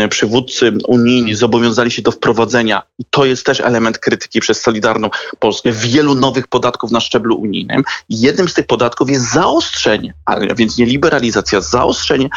przywódcy 0.09 0.71
unijni 0.87 1.35
zobowiązali 1.35 1.91
się 1.91 2.01
do 2.01 2.11
wprowadzenia, 2.11 2.81
i 2.99 3.03
to 3.09 3.25
jest 3.25 3.45
też 3.45 3.59
element 3.59 3.97
krytyki 3.97 4.39
przez 4.39 4.61
Solidarną 4.61 5.09
Polskę, 5.39 5.71
wielu 5.71 6.15
nowych 6.15 6.47
podatków 6.47 6.91
na 6.91 6.99
szczeblu 6.99 7.35
unijnym. 7.35 7.83
Jednym 8.09 8.49
z 8.49 8.53
tych 8.53 8.67
podatków 8.67 9.09
jest 9.09 9.31
zaostrzenie, 9.31 10.13
a 10.25 10.39
więc 10.55 10.77
nie 10.77 10.85
liberalizacja, 10.85 11.61
zaostrzenie 11.61 12.29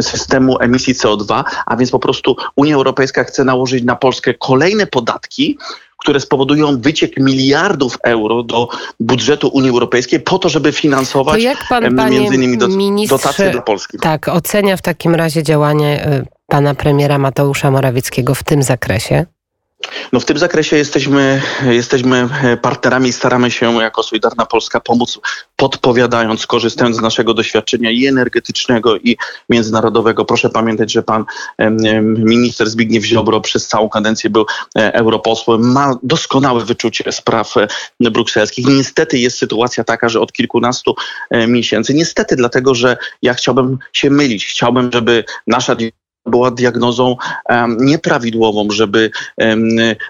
systemu 0.00 0.60
emisji 0.60 0.94
CO2, 0.94 1.44
a 1.66 1.76
więc 1.76 1.90
po 1.90 1.98
prostu 1.98 2.36
Unia 2.56 2.74
Europejska 2.74 3.24
chce 3.24 3.44
nałożyć 3.44 3.84
na 3.84 3.96
Polskę 3.96 4.34
kolejne 4.80 4.86
podatki, 4.86 5.58
które 5.98 6.20
spowodują 6.20 6.80
wyciek 6.80 7.16
miliardów 7.18 7.98
euro 8.04 8.42
do 8.42 8.68
budżetu 9.00 9.48
Unii 9.48 9.70
Europejskiej 9.70 10.20
po 10.20 10.38
to, 10.38 10.48
żeby 10.48 10.72
finansować 10.72 11.34
to 11.34 11.40
jak 11.40 11.58
pan, 11.68 12.10
między 12.10 12.34
innymi 12.34 12.58
do, 12.58 12.68
dotacje 13.08 13.50
dla 13.50 13.62
Polski. 13.62 13.98
Tak, 13.98 14.28
ocenia 14.28 14.76
w 14.76 14.82
takim 14.82 15.14
razie 15.14 15.42
działanie 15.42 16.06
y, 16.06 16.26
pana 16.46 16.74
premiera 16.74 17.18
Mateusza 17.18 17.70
Morawieckiego 17.70 18.34
w 18.34 18.42
tym 18.42 18.62
zakresie? 18.62 19.26
No 20.12 20.20
w 20.20 20.24
tym 20.24 20.38
zakresie 20.38 20.76
jesteśmy, 20.76 21.42
jesteśmy 21.62 22.28
partnerami 22.62 23.08
i 23.08 23.12
staramy 23.12 23.50
się 23.50 23.74
jako 23.74 24.02
Solidarna 24.02 24.46
Polska 24.46 24.80
pomóc, 24.80 25.18
podpowiadając, 25.56 26.46
korzystając 26.46 26.96
z 26.96 27.00
naszego 27.00 27.34
doświadczenia 27.34 27.90
i 27.90 28.06
energetycznego, 28.06 28.96
i 28.96 29.16
międzynarodowego. 29.48 30.24
Proszę 30.24 30.50
pamiętać, 30.50 30.92
że 30.92 31.02
pan 31.02 31.24
minister 32.18 32.70
Zbigniew 32.70 33.04
Ziobro 33.04 33.40
przez 33.40 33.66
całą 33.66 33.88
kadencję 33.88 34.30
był 34.30 34.46
e, 34.76 34.94
europosłem, 34.94 35.72
ma 35.72 35.98
doskonałe 36.02 36.64
wyczucie 36.64 37.12
spraw 37.12 37.56
e, 37.56 37.66
brukselskich. 38.00 38.66
Niestety 38.66 39.18
jest 39.18 39.38
sytuacja 39.38 39.84
taka, 39.84 40.08
że 40.08 40.20
od 40.20 40.32
kilkunastu 40.32 40.94
e, 41.30 41.46
miesięcy, 41.46 41.94
niestety 41.94 42.36
dlatego, 42.36 42.74
że 42.74 42.96
ja 43.22 43.34
chciałbym 43.34 43.78
się 43.92 44.10
mylić, 44.10 44.46
chciałbym, 44.46 44.90
żeby 44.92 45.24
nasza 45.46 45.76
była 46.30 46.50
diagnozą 46.50 47.16
nieprawidłową, 47.78 48.68
żeby 48.70 49.10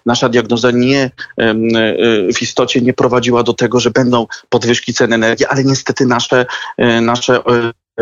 nasza 0.06 0.28
diagnoza 0.28 0.70
nie 0.70 1.10
um, 1.36 1.68
w 2.34 2.42
istocie 2.42 2.80
nie 2.80 2.92
prowadziła 2.92 3.42
do 3.42 3.52
tego, 3.52 3.80
że 3.80 3.90
będą 3.90 4.26
podwyżki 4.48 4.94
cen 4.94 5.12
energii, 5.12 5.46
ale 5.46 5.64
niestety 5.64 6.06
nasze, 6.06 6.46
e, 6.76 7.00
nasze 7.00 7.40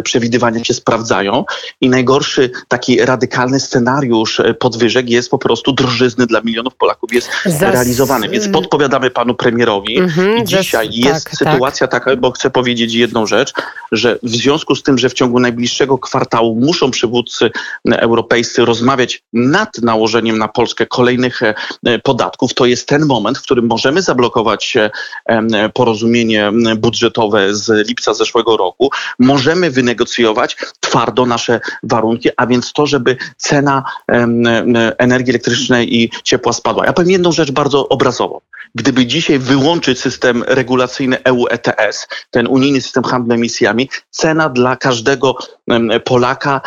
przewidywania 0.04 0.64
się 0.64 0.74
sprawdzają 0.74 1.44
i 1.80 1.88
najgorszy 1.88 2.50
taki 2.68 3.04
radykalny 3.04 3.60
scenariusz 3.60 4.40
e, 4.40 4.54
podwyżek 4.54 5.10
jest 5.10 5.30
po 5.30 5.38
prostu 5.38 5.72
drożyzny 5.72 6.26
dla 6.26 6.40
milionów 6.40 6.74
Polaków 6.74 7.12
jest 7.12 7.30
Zas... 7.44 7.60
realizowany. 7.60 8.28
Więc 8.28 8.48
podpowiadamy 8.48 9.10
panu 9.10 9.34
premierowi 9.34 10.02
mm-hmm, 10.02 10.42
i 10.42 10.44
dzisiaj 10.44 10.86
Zas... 10.86 10.96
jest 10.96 11.24
tak, 11.24 11.34
sytuacja 11.34 11.88
tak. 11.88 12.04
taka, 12.04 12.16
bo 12.16 12.30
chcę 12.30 12.50
powiedzieć 12.50 12.94
jedną 12.94 13.26
rzecz, 13.26 13.52
że 13.92 14.18
w 14.22 14.28
związku 14.28 14.74
z 14.74 14.82
tym, 14.82 14.98
że 14.98 15.08
w 15.08 15.14
ciągu 15.14 15.40
najbliższego 15.40 15.98
kwartału 15.98 16.56
muszą 16.60 16.90
przywódcy 16.90 17.50
europejscy 17.90 18.64
rozmawiać 18.64 19.22
nad 19.32 19.78
nałożeniem 19.78 20.38
na 20.38 20.48
Polskę 20.48 20.86
kolejnych 20.86 21.42
e, 21.42 21.54
podatków, 21.98 22.54
to 22.54 22.66
jest 22.66 22.88
ten 22.88 23.06
moment, 23.06 23.38
w 23.38 23.42
którym 23.42 23.66
możemy 23.66 24.02
zablokować 24.02 24.74
porozumienie 25.74 26.52
budżetowe 26.76 27.54
z 27.54 27.88
lipca 27.88 28.14
zeszłego 28.14 28.56
roku. 28.56 28.90
Możemy 29.18 29.70
wynegocjować 29.78 30.56
twardo 30.80 31.26
nasze 31.26 31.60
warunki, 31.82 32.28
a 32.36 32.46
więc 32.46 32.72
to, 32.72 32.86
żeby 32.86 33.16
cena 33.36 33.84
energii 34.98 35.30
elektrycznej 35.30 35.96
i 35.96 36.10
ciepła 36.24 36.52
spadła. 36.52 36.86
Ja 36.86 36.92
powiem 36.92 37.10
jedną 37.10 37.32
rzecz 37.32 37.50
bardzo 37.50 37.88
obrazową. 37.88 38.40
Gdyby 38.74 39.06
dzisiaj 39.06 39.38
wyłączyć 39.38 40.00
system 40.00 40.44
regulacyjny 40.46 41.22
EU 41.24 41.46
ETS, 41.50 42.08
ten 42.30 42.46
unijny 42.46 42.80
system 42.80 43.04
handlu 43.04 43.34
emisjami, 43.34 43.90
cena 44.10 44.48
dla 44.48 44.76
każdego 44.76 45.36
Polaka 46.04 46.60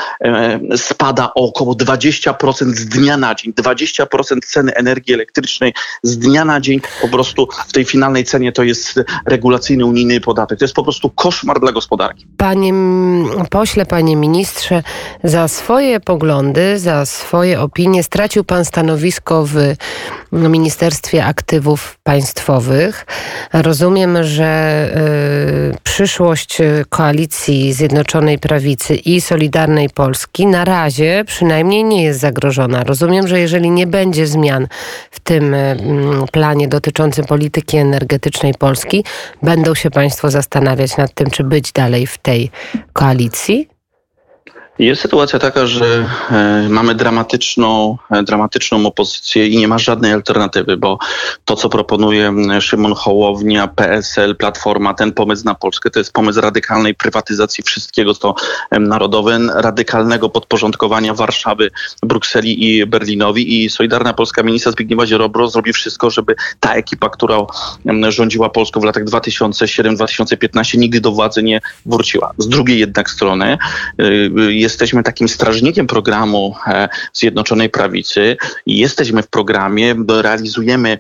spada 0.75 1.32
o 1.36 1.48
około 1.48 1.74
20% 1.74 2.65
z 2.65 2.86
dnia 2.86 3.18
na 3.18 3.36
dzień. 3.36 3.53
20% 3.53 4.39
ceny 4.46 4.74
energii 4.74 5.13
elektrycznej 5.13 5.74
z 6.03 6.18
dnia 6.18 6.46
na 6.46 6.62
dzień 6.62 6.82
po 7.01 7.08
prostu 7.08 7.48
w 7.68 7.72
tej 7.72 7.86
finalnej 7.86 8.24
cenie 8.24 8.51
to 8.51 8.63
jest 8.63 9.00
regulacyjny 9.25 9.86
unijny 9.86 10.22
podatek. 10.22 10.60
To 10.60 10.65
jest 10.65 10.75
po 10.75 10.84
prostu 10.84 11.10
koszmar 11.10 11.60
dla 11.60 11.72
gospodarki. 11.72 12.27
Panie 12.38 12.74
pośle, 13.50 13.86
panie 13.86 14.15
ministrze, 14.15 14.84
za 15.24 15.48
swoje 15.48 16.00
poglądy, 16.00 16.79
za 16.79 17.05
swoje 17.05 17.62
opinie 17.62 18.03
stracił 18.03 18.43
pan 18.43 18.65
stanowisko 18.65 19.46
w 19.46 19.55
Ministerstwie 20.31 21.25
Aktywów 21.25 21.98
Państwowych. 22.03 23.05
Rozumiem, 23.53 24.24
że 24.24 24.89
y, 25.74 25.77
przyszłość 25.84 26.58
koalicji 26.89 27.74
Zjednoczonej 27.74 28.39
Prawicy 28.39 28.96
i 28.96 29.22
Solidarnej 29.22 29.89
Polski 29.89 30.48
na 30.48 30.65
razie 30.65 31.24
przynajmniej 31.27 31.84
nie 31.84 32.03
jest 32.03 32.20
zagrożona. 32.20 32.84
Rozumiem, 32.84 33.27
że 33.27 33.39
jeżeli 33.39 33.72
nie 33.72 33.88
będzie 33.88 34.27
zmian 34.27 34.67
w 35.12 35.20
tym 35.20 35.53
y, 35.53 35.77
planie 36.31 36.67
dotyczącym 36.67 37.25
polityki 37.25 37.77
energetycznej 37.77 38.53
Polski, 38.53 39.03
będą 39.43 39.75
się 39.75 39.91
państwo 39.91 40.31
zastanawiać 40.31 40.98
nad 40.98 41.13
tym, 41.13 41.29
czy 41.29 41.43
być 41.43 41.72
dalej 41.72 42.08
w 42.08 42.17
tej 42.17 42.51
koalicji. 42.93 43.67
Jest 44.82 45.02
sytuacja 45.02 45.40
taka, 45.40 45.66
że 45.68 46.10
e, 46.32 46.68
mamy 46.70 46.96
dramatyczną, 46.96 47.98
e, 48.12 48.24
dramatyczną 48.24 48.86
opozycję 48.86 49.48
i 49.48 49.58
nie 49.58 49.68
ma 49.68 49.78
żadnej 49.78 50.14
alternatywy, 50.14 50.78
bo 50.78 50.98
to, 51.46 51.56
co 51.56 51.70
proponuje 51.70 52.34
Szymon 52.60 52.94
Hołownia, 52.94 53.68
PSL, 53.68 54.36
Platforma, 54.36 54.94
ten 54.94 55.12
pomysł 55.12 55.46
na 55.46 55.56
Polskę, 55.56 55.90
to 55.90 56.00
jest 56.00 56.14
pomysł 56.14 56.42
radykalnej 56.42 56.96
prywatyzacji 56.96 57.64
wszystkiego, 57.64 58.14
co 58.14 58.36
narodowe, 58.72 59.40
radykalnego 59.56 60.30
podporządkowania 60.30 61.14
Warszawy, 61.14 61.72
Brukseli 62.04 62.66
i 62.66 62.86
Berlinowi 62.86 63.64
i 63.64 63.70
Solidarna 63.70 64.14
Polska 64.14 64.44
ministra 64.44 64.72
Zbigniewa 64.72 65.08
Ziobro 65.08 65.48
zrobi 65.48 65.74
wszystko, 65.74 66.10
żeby 66.10 66.36
ta 66.60 66.74
ekipa, 66.74 67.10
która 67.10 67.38
rządziła 68.10 68.50
Polską 68.50 68.80
w 68.80 68.84
latach 68.84 69.04
2007-2015 69.04 70.78
nigdy 70.78 71.02
do 71.02 71.12
władzy 71.12 71.44
nie 71.44 71.62
wróciła. 71.86 72.32
Z 72.38 72.48
drugiej 72.48 72.80
jednak 72.80 73.10
strony 73.10 73.58
e, 74.00 74.14
jest 74.52 74.71
jesteśmy 74.72 75.04
takim 75.04 75.30
strażnikiem 75.30 75.88
programu 75.88 76.56
e, 76.68 76.90
Zjednoczonej 77.13 77.70
Prawicy 77.70 78.38
i 78.66 78.78
jesteśmy 78.78 79.24
w 79.24 79.28
programie, 79.28 79.96
realizujemy 80.22 81.00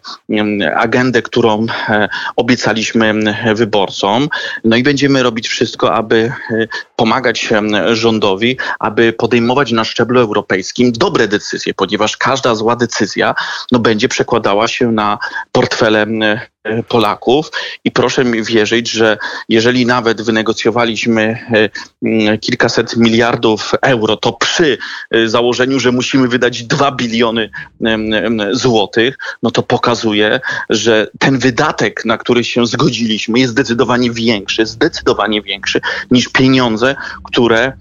agendę, 0.75 1.21
którą 1.21 1.65
e, 1.89 2.09
obiecaliśmy 2.35 3.13
wyborcom. 3.55 4.29
No 4.63 4.75
i 4.75 4.83
będziemy 4.83 5.23
robić 5.23 5.47
wszystko, 5.47 5.93
aby 5.93 6.31
e, 6.51 6.67
pomagać 6.95 7.49
rządowi, 7.91 8.57
aby 8.79 9.13
podejmować 9.13 9.71
na 9.71 9.83
szczeblu 9.83 10.19
europejskim 10.19 10.91
dobre 10.91 11.27
decyzje, 11.27 11.73
ponieważ 11.73 12.17
każda 12.17 12.55
zła 12.55 12.75
decyzja 12.75 13.35
no, 13.71 13.79
będzie 13.79 14.07
przekładała 14.07 14.67
się 14.67 14.91
na 14.91 15.17
portfele 15.51 16.05
E, 16.60 16.60
Polaków 16.87 17.51
i 17.83 17.91
proszę 17.91 18.25
mi 18.25 18.43
wierzyć, 18.43 18.89
że 18.89 19.17
jeżeli 19.49 19.85
nawet 19.85 20.21
wynegocjowaliśmy 20.21 21.37
e, 22.03 22.37
kilkaset 22.37 22.97
miliardów 22.97 23.71
euro, 23.81 24.17
to 24.17 24.33
przy 24.33 24.77
e, 25.11 25.27
założeniu, 25.27 25.79
że 25.79 25.91
musimy 25.91 26.27
wydać 26.27 26.63
dwa 26.63 26.91
biliony 26.91 27.49
złotych, 28.51 29.17
no 29.43 29.51
to 29.51 29.63
pokazuje, 29.63 30.39
że 30.69 31.07
ten 31.19 31.39
wydatek, 31.39 32.05
na 32.05 32.17
który 32.17 32.43
się 32.43 32.65
zgodziliśmy, 32.65 33.39
jest 33.39 33.51
zdecydowanie 33.51 34.11
większy, 34.11 34.65
zdecydowanie 34.65 35.41
większy 35.41 35.81
niż 36.11 36.27
pieniądze, 36.27 36.95
które, 37.23 37.73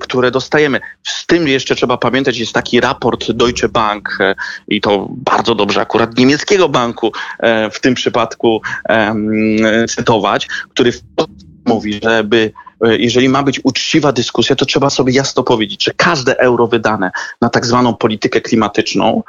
które 0.00 0.30
dostajemy. 0.30 0.80
Z 1.02 1.26
tym 1.26 1.48
jeszcze 1.48 1.74
trzeba 1.74 1.96
pamiętać, 1.96 2.38
jest 2.38 2.52
taki 2.52 2.80
raport 2.80 3.32
Deutsche 3.32 3.68
Bank 3.68 4.18
i 4.68 4.80
to 4.80 5.08
bardzo 5.10 5.54
dobrze 5.54 5.80
akurat 5.80 6.16
niemieckiego 6.16 6.68
banku 6.68 7.12
w 7.70 7.80
tym 7.80 7.94
przypadku 7.94 8.62
cytować, 9.88 10.48
który 10.70 10.92
mówi, 11.66 12.00
żeby 12.02 12.52
E, 12.84 12.96
jeżeli 12.96 13.28
ma 13.28 13.42
być 13.42 13.60
uczciwa 13.64 14.12
dyskusja, 14.12 14.56
to 14.56 14.66
trzeba 14.66 14.90
sobie 14.90 15.12
jasno 15.12 15.42
powiedzieć, 15.42 15.84
że 15.84 15.92
każde 15.96 16.38
euro 16.38 16.66
wydane 16.66 17.10
na 17.40 17.48
tak 17.48 17.66
zwaną 17.66 17.94
politykę 17.94 18.40
klimatyczną, 18.40 19.22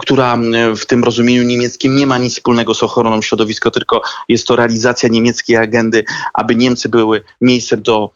która 0.00 0.38
w 0.76 0.86
tym 0.86 1.04
rozumieniu 1.04 1.42
niemieckim 1.42 1.96
nie 1.96 2.06
ma 2.06 2.18
nic 2.18 2.34
wspólnego 2.34 2.74
z 2.74 2.82
ochroną 2.82 3.22
środowiska, 3.22 3.70
tylko 3.70 4.02
jest 4.28 4.46
to 4.46 4.56
realizacja 4.56 5.08
niemieckiej 5.08 5.56
agendy, 5.56 6.04
aby 6.34 6.54
Niemcy 6.54 6.88
były 6.88 7.22
miejscem 7.40 7.82
do 7.82 8.10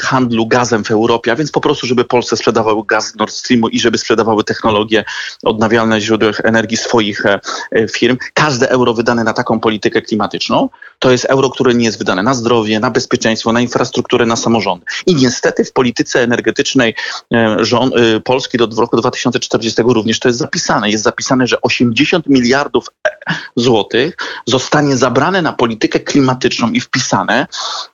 handlu 0.00 0.46
gazem 0.46 0.84
w 0.84 0.90
Europie, 0.90 1.32
a 1.32 1.36
więc 1.36 1.50
po 1.50 1.60
prostu, 1.60 1.86
żeby 1.86 2.04
Polsce 2.04 2.36
sprzedawały 2.36 2.82
gaz 2.88 3.14
Nord 3.14 3.32
Streamu 3.32 3.68
i 3.68 3.80
żeby 3.80 3.98
sprzedawały 3.98 4.44
technologie 4.44 5.04
odnawialne 5.42 6.00
źródeł 6.00 6.32
energii 6.44 6.76
swoich 6.76 7.26
e, 7.26 7.40
firm. 7.88 8.16
Każde 8.34 8.70
euro 8.70 8.94
wydane 8.94 9.24
na 9.24 9.32
taką 9.32 9.60
politykę 9.60 10.02
klimatyczną 10.02 10.68
to 10.98 11.10
jest 11.10 11.24
euro, 11.24 11.50
które 11.50 11.74
nie 11.74 11.84
jest 11.84 11.98
wydane 11.98 12.22
na 12.22 12.34
zdrowie, 12.34 12.80
na 12.80 12.90
bezpieczeństwo, 12.90 13.52
na 13.52 13.60
infrastrukturę, 13.60 14.26
na 14.26 14.36
samorządy. 14.36 14.86
I 15.06 15.14
niestety 15.14 15.64
w 15.64 15.72
polityce 15.72 16.22
energetycznej 16.22 16.94
e, 17.34 17.56
rząd, 17.60 17.94
e, 17.96 18.20
Polski 18.20 18.58
do 18.58 18.66
roku 18.76 18.96
2040 18.96 19.82
również 19.86 20.18
to 20.18 20.28
jest 20.28 20.38
zapisane. 20.38 20.55
Jest 20.90 21.04
zapisane, 21.04 21.46
że 21.46 21.60
80 21.60 22.26
miliardów 22.26 22.86
e, 23.08 23.34
złotych 23.56 24.16
zostanie 24.46 24.96
zabrane 24.96 25.42
na 25.42 25.52
politykę 25.52 26.00
klimatyczną 26.00 26.70
i 26.70 26.80
wpisane 26.80 27.46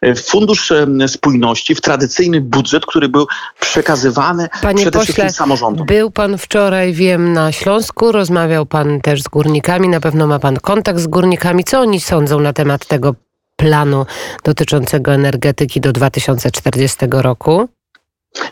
w 0.02 0.20
Fundusz 0.20 0.72
Spójności, 1.06 1.74
w 1.74 1.80
tradycyjny 1.80 2.40
budżet, 2.40 2.86
który 2.86 3.08
był 3.08 3.26
przekazywany 3.60 4.48
Panie 4.62 4.82
przede 4.82 4.98
pośle, 4.98 5.14
wszystkim 5.14 5.30
samorządom. 5.30 5.86
Był 5.86 6.10
pan 6.10 6.38
wczoraj, 6.38 6.92
wiem, 6.92 7.32
na 7.32 7.52
Śląsku, 7.52 8.12
rozmawiał 8.12 8.66
pan 8.66 9.00
też 9.00 9.22
z 9.22 9.28
górnikami, 9.28 9.88
na 9.88 10.00
pewno 10.00 10.26
ma 10.26 10.38
pan 10.38 10.56
kontakt 10.56 11.00
z 11.00 11.06
górnikami. 11.06 11.64
Co 11.64 11.80
oni 11.80 12.00
sądzą 12.00 12.40
na 12.40 12.52
temat 12.52 12.86
tego 12.86 13.14
planu 13.56 14.06
dotyczącego 14.44 15.12
energetyki 15.12 15.80
do 15.80 15.92
2040 15.92 16.98
roku? 17.10 17.68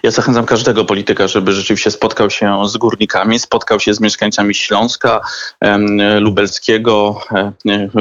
Ja 0.02 0.10
zachęcam 0.10 0.46
każdego 0.46 0.84
polityka, 0.84 1.28
żeby 1.28 1.52
rzeczywiście 1.52 1.90
spotkał 1.90 2.30
się 2.30 2.68
z 2.68 2.76
górnikami, 2.76 3.38
spotkał 3.38 3.80
się 3.80 3.94
z 3.94 4.00
mieszkańcami 4.00 4.54
Śląska, 4.54 5.20
Lubelskiego, 6.20 7.20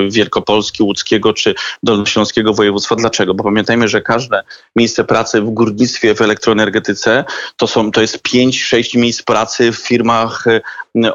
Wielkopolski, 0.10 0.84
Łódzkiego 0.84 1.34
czy 1.34 1.56
Dolnośląskiego 1.84 2.54
województwa. 2.54 2.96
Dlaczego? 2.96 3.34
Bo 3.34 3.44
pamiętajmy, 3.44 3.88
że 3.88 4.02
każde 4.02 4.44
miejsce 4.76 5.04
pracy 5.04 5.42
w 5.42 5.50
górnictwie, 5.50 6.16
w 6.16 6.22
elektroenergetyce 6.22 7.26
to, 7.58 7.68
są, 7.68 7.92
to 7.92 8.02
jest 8.02 8.18
5-6 8.18 8.98
miejsc 8.98 9.22
pracy 9.22 9.72
w 9.72 9.76
firmach 9.76 10.46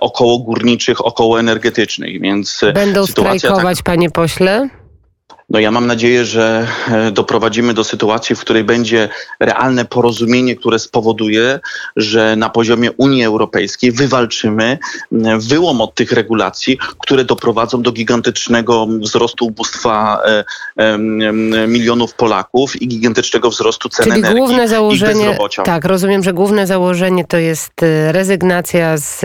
około 0.00 0.38
górniczych, 0.38 1.06
około 1.06 1.40
energetycznych. 1.40 2.21
Więc 2.21 2.61
Będą 2.75 3.06
strajkować, 3.06 3.76
tak... 3.76 3.85
panie 3.85 4.11
pośle? 4.11 4.68
No 5.50 5.60
ja 5.60 5.70
mam 5.70 5.86
nadzieję, 5.86 6.24
że 6.24 6.66
e, 6.88 7.10
doprowadzimy 7.10 7.74
do 7.74 7.84
sytuacji, 7.84 8.36
w 8.36 8.40
której 8.40 8.64
będzie 8.64 9.08
realne 9.40 9.84
porozumienie, 9.84 10.56
które 10.56 10.78
spowoduje, 10.78 11.60
że 11.96 12.36
na 12.36 12.50
poziomie 12.50 12.92
Unii 12.92 13.24
Europejskiej 13.24 13.92
wywalczymy 13.92 14.78
wyłom 15.38 15.80
od 15.80 15.94
tych 15.94 16.12
regulacji, 16.12 16.78
które 16.98 17.24
doprowadzą 17.24 17.82
do 17.82 17.92
gigantycznego 17.92 18.86
wzrostu 18.86 19.46
ubóstwa 19.46 20.20
e, 20.76 20.98
milionów 21.68 22.14
Polaków 22.14 22.82
i 22.82 22.88
gigantycznego 22.88 23.50
wzrostu 23.50 23.88
cen 23.88 24.04
Czyli 24.04 24.18
energii 24.18 24.38
główne 24.38 24.68
założenie, 24.68 25.24
i 25.24 25.28
bezrobocia. 25.28 25.62
Tak, 25.62 25.84
rozumiem, 25.84 26.24
że 26.24 26.32
główne 26.32 26.66
założenie 26.66 27.24
to 27.24 27.36
jest 27.36 27.82
e, 27.82 28.12
rezygnacja 28.12 28.96
z 28.96 29.24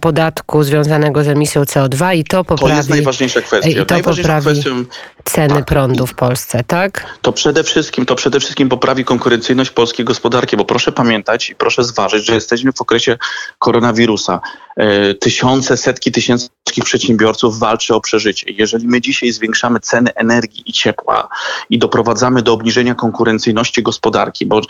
podatku 0.00 0.62
związanego 0.62 1.24
z 1.24 1.28
emisją 1.28 1.62
CO2 1.62 2.16
i 2.16 2.24
to 2.24 2.44
poprawi... 2.44 2.72
To 2.72 2.76
jest 2.76 2.90
najważniejsza 2.90 3.40
kwestia. 3.40 3.70
I 3.70 3.74
to 3.74 3.94
najważniejszą 3.94 4.22
poprawi 4.22 4.46
kwestią 4.46 4.84
ceny 5.30 5.54
tak. 5.54 5.64
prądu 5.64 6.06
w 6.06 6.14
Polsce, 6.14 6.64
tak? 6.66 7.06
To 7.22 7.32
przede 7.32 7.64
wszystkim, 7.64 8.06
to 8.06 8.14
przede 8.14 8.40
wszystkim 8.40 8.68
poprawi 8.68 9.04
konkurencyjność 9.04 9.70
polskiej 9.70 10.04
gospodarki, 10.04 10.56
bo 10.56 10.64
proszę 10.64 10.92
pamiętać 10.92 11.50
i 11.50 11.54
proszę 11.54 11.84
zważyć, 11.84 12.26
że 12.26 12.34
jesteśmy 12.34 12.72
w 12.72 12.80
okresie 12.80 13.18
koronawirusa. 13.58 14.40
E, 14.78 15.14
tysiące, 15.14 15.76
setki 15.76 16.12
tysięcy 16.12 16.48
przedsiębiorców 16.84 17.58
walczy 17.58 17.94
o 17.94 18.00
przeżycie. 18.00 18.52
Jeżeli 18.52 18.88
my 18.88 19.00
dzisiaj 19.00 19.32
zwiększamy 19.32 19.80
ceny 19.80 20.14
energii 20.14 20.62
i 20.66 20.72
ciepła 20.72 21.28
i 21.70 21.78
doprowadzamy 21.78 22.42
do 22.42 22.52
obniżenia 22.52 22.94
konkurencyjności 22.94 23.82
gospodarki, 23.82 24.46
bo 24.46 24.60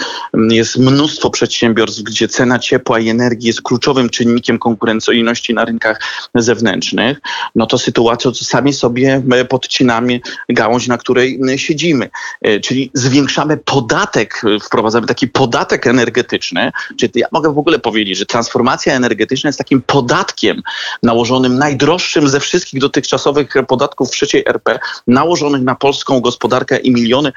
jest 0.51 0.79
mnóstwo 0.79 1.31
przedsiębiorstw, 1.31 2.03
gdzie 2.03 2.29
cena 2.29 2.59
ciepła 2.59 2.99
i 2.99 3.09
energii 3.09 3.47
jest 3.47 3.63
kluczowym 3.63 4.11
czynnikiem 4.11 4.59
konkurencyjności 4.59 5.55
na 5.55 5.65
rynkach 5.65 6.01
zewnętrznych, 6.35 7.21
no 7.55 7.67
to 7.67 7.79
sytuacją 7.79 8.35
sami 8.35 8.73
sobie 8.73 9.23
podcinamy 9.49 10.21
gałąź, 10.49 10.87
na 10.87 10.99
której 10.99 11.41
siedzimy. 11.57 12.11
E, 12.43 12.61
czyli 12.61 12.91
zwiększamy 12.95 13.57
podatek, 13.57 14.43
wprowadzamy 14.63 15.07
taki 15.07 15.29
podatek 15.29 15.87
energetyczny. 15.87 16.73
Czyli 16.99 17.13
ja 17.15 17.27
mogę 17.33 17.55
w 17.55 17.59
ogóle 17.59 17.79
powiedzieć, 17.79 18.19
że 18.19 18.27
transformacja 18.27 18.95
energetyczna 18.95 19.49
jest 19.49 19.59
takim 19.59 19.83
podatkiem 19.83 20.63
nałożonym 21.03 21.59
najdroższym 21.59 22.29
ze 22.29 22.41
wszystkich 22.41 22.81
dotychczasowych 22.81 23.55
podatków 23.69 24.09
w 24.09 24.13
trzeciej 24.13 24.43
RP, 24.47 24.79
nałożonych 25.07 25.63
na 25.63 25.75
polską 25.75 26.21
gospodarkę 26.21 26.79
i 26.79 26.93
miliony 26.93 27.33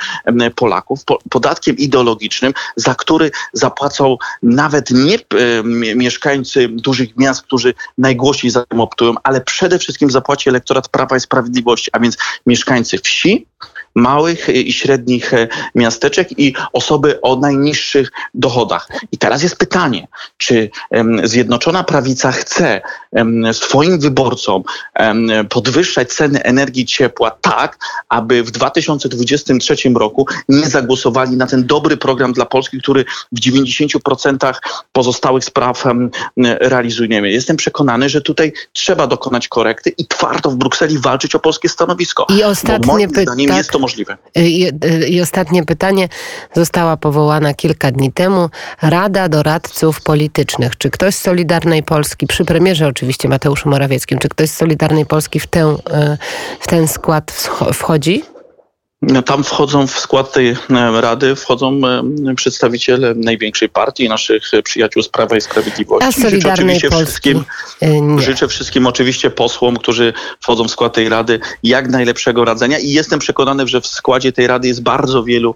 Polaków, 0.55 0.99
podatkiem 1.29 1.77
ideologicznym, 1.77 2.53
za 2.75 2.95
który 2.95 3.31
zapłacą 3.53 4.17
nawet 4.43 4.91
nie 4.91 5.17
mieszkańcy 5.95 6.67
dużych 6.67 7.17
miast, 7.17 7.41
którzy 7.41 7.73
najgłośniej 7.97 8.51
za 8.51 8.65
tym 8.65 8.81
optują, 8.81 9.13
ale 9.23 9.41
przede 9.41 9.79
wszystkim 9.79 10.11
zapłaci 10.11 10.49
elektorat 10.49 10.89
Prawa 10.89 11.17
i 11.17 11.19
Sprawiedliwości, 11.19 11.89
a 11.93 11.99
więc 11.99 12.17
mieszkańcy 12.45 13.00
wsi, 13.03 13.45
małych 13.95 14.49
i 14.49 14.73
średnich 14.73 15.33
e, 15.33 15.47
miasteczek 15.75 16.39
i 16.39 16.53
osoby 16.73 17.21
o 17.21 17.35
najniższych 17.35 18.11
dochodach. 18.33 18.87
I 19.11 19.17
teraz 19.17 19.43
jest 19.43 19.55
pytanie, 19.55 20.07
czy 20.37 20.69
Zjednoczona 21.23 21.83
Prawica 21.83 22.31
chce 22.31 22.81
swoim 23.51 23.99
wyborcom 23.99 24.63
podwyższać 25.49 26.13
ceny 26.13 26.43
energii 26.43 26.85
ciepła 26.85 27.31
tak, 27.31 27.77
aby 28.09 28.43
w 28.43 28.51
2023 28.51 29.75
roku 29.95 30.27
nie 30.49 30.67
zagłosowali 30.67 31.37
na 31.37 31.47
ten 31.47 31.67
dobry 31.67 31.97
program 31.97 32.33
dla 32.33 32.45
Polski, 32.45 32.81
który 32.81 33.05
w 33.31 33.39
90% 33.39 34.53
pozostałych 34.91 35.45
spraw 35.45 35.83
realizujemy. 36.59 37.31
Jestem 37.31 37.57
przekonany, 37.57 38.09
że 38.09 38.21
tutaj 38.21 38.53
trzeba 38.73 39.07
dokonać 39.07 39.47
korekty 39.47 39.89
i 39.89 40.05
twardo 40.05 40.49
w 40.49 40.55
Brukseli 40.55 40.97
walczyć 40.97 41.35
o 41.35 41.39
polskie 41.39 41.69
stanowisko. 41.69 42.27
I 42.39 42.43
ostatnie 42.43 43.07
pytanie. 43.07 43.47
Tak, 43.51 43.57
jest 43.57 43.71
to 43.71 43.79
możliwe. 43.79 44.17
I, 44.35 44.71
I, 45.09 45.21
ostatnie 45.21 45.65
pytanie. 45.65 46.07
Została 46.53 46.97
powołana 46.97 47.53
kilka 47.53 47.91
dni 47.91 48.11
temu 48.11 48.49
Rada 48.81 49.29
Doradców 49.29 50.01
Politycznych. 50.01 50.77
Czy 50.77 50.89
ktoś 50.89 51.15
z 51.15 51.21
Solidarnej 51.21 51.83
Polski, 51.83 52.27
przy 52.27 52.45
premierze 52.45 52.87
oczywiście 52.87 53.29
Mateuszu 53.29 53.69
Morawieckim, 53.69 54.19
czy 54.19 54.29
ktoś 54.29 54.49
z 54.49 54.55
Solidarnej 54.55 55.05
Polski 55.05 55.39
w, 55.39 55.47
tę, 55.47 55.75
e, 55.91 56.17
w 56.59 56.67
ten 56.67 56.87
skład 56.87 57.31
wchodzi? 57.73 58.23
Tam 59.25 59.43
wchodzą 59.43 59.87
w 59.87 59.99
skład 59.99 60.31
tej 60.31 60.49
e, 60.49 60.55
rady, 61.01 61.35
wchodzą 61.35 61.79
e, 62.29 62.35
przedstawiciele 62.35 63.13
największej 63.15 63.69
partii, 63.69 64.09
naszych 64.09 64.43
przyjaciół 64.63 65.03
z 65.03 65.09
Prawa 65.09 65.37
i 65.37 65.41
Sprawiedliwości. 65.41 66.21
Życzę 66.29 66.89
Polski 66.89 67.05
wszystkim, 67.05 67.43
nie. 67.81 68.21
Życzę 68.21 68.47
wszystkim 68.47 68.87
oczywiście 68.87 69.29
posłom, 69.29 69.77
którzy 69.77 70.13
wchodzą 70.39 70.67
w 70.67 70.71
skład 70.71 70.93
tej 70.93 71.09
rady 71.09 71.39
jak 71.63 71.89
najlepszego 71.89 72.45
radzenia 72.45 72.79
i 72.79 72.89
jestem 72.89 73.19
przekonany, 73.19 73.67
że 73.67 73.81
w 73.81 73.87
składzie 73.87 74.31
tej 74.31 74.47
rady 74.47 74.67
jest 74.67 74.83
bardzo 74.83 75.23
wielu 75.23 75.55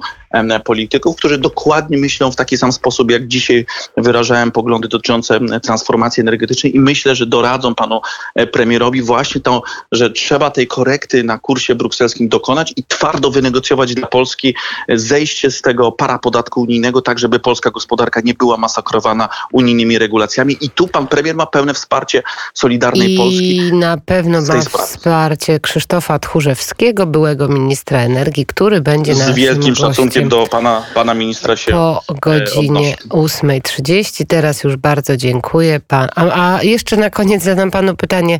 polityków, 0.63 1.15
którzy 1.15 1.37
dokładnie 1.37 1.97
myślą 1.97 2.31
w 2.31 2.35
taki 2.35 2.57
sam 2.57 2.71
sposób, 2.71 3.11
jak 3.11 3.27
dzisiaj 3.27 3.65
wyrażałem 3.97 4.51
poglądy 4.51 4.87
dotyczące 4.87 5.39
transformacji 5.63 6.21
energetycznej 6.21 6.75
i 6.75 6.79
myślę, 6.79 7.15
że 7.15 7.25
doradzą 7.25 7.75
panu 7.75 8.01
e, 8.35 8.47
premierowi 8.47 9.01
właśnie 9.01 9.41
to, 9.41 9.61
że 9.91 10.09
trzeba 10.09 10.49
tej 10.49 10.67
korekty 10.67 11.23
na 11.23 11.37
kursie 11.37 11.75
brukselskim 11.75 12.29
dokonać 12.29 12.73
i 12.75 12.83
twardo 12.83 13.31
wynegocjować 13.35 13.95
dla 13.95 14.07
Polski 14.07 14.55
zejście 14.89 15.51
z 15.51 15.61
tego 15.61 15.91
parapodatku 15.91 16.61
unijnego, 16.61 17.01
tak 17.01 17.19
żeby 17.19 17.39
polska 17.39 17.71
gospodarka 17.71 18.21
nie 18.23 18.33
była 18.33 18.57
masakrowana 18.57 19.29
unijnymi 19.51 19.99
regulacjami. 19.99 20.57
I 20.61 20.69
tu 20.69 20.87
pan 20.87 21.07
premier 21.07 21.35
ma 21.35 21.45
pełne 21.45 21.73
wsparcie 21.73 22.23
Solidarnej 22.53 23.13
I 23.13 23.17
Polski. 23.17 23.57
I 23.57 23.73
na 23.73 23.97
pewno 23.97 24.41
ma 24.41 24.61
wsparcie 24.61 25.59
Krzysztofa 25.59 26.19
Tchórzewskiego, 26.19 27.05
byłego 27.05 27.47
ministra 27.47 27.99
energii, 27.99 28.45
który 28.45 28.81
będzie 28.81 29.15
z 29.15 29.31
wielkim 29.31 29.75
szacunkiem 29.75 30.29
do 30.29 30.47
pana, 30.47 30.83
pana 30.93 31.13
ministra 31.13 31.55
się 31.55 31.71
Po 31.71 32.01
e, 32.09 32.13
godzinie 32.21 32.95
8.30. 33.09 34.25
Teraz 34.27 34.63
już 34.63 34.75
bardzo 34.75 35.17
dziękuję. 35.17 35.79
Pan. 35.87 36.09
A, 36.15 36.55
a 36.55 36.63
jeszcze 36.63 36.97
na 36.97 37.09
koniec 37.09 37.43
zadam 37.43 37.71
panu 37.71 37.95
pytanie. 37.95 38.39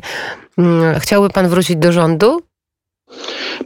Mm, 0.58 1.00
chciałby 1.00 1.30
pan 1.30 1.48
wrócić 1.48 1.76
do 1.76 1.92
rządu? 1.92 2.42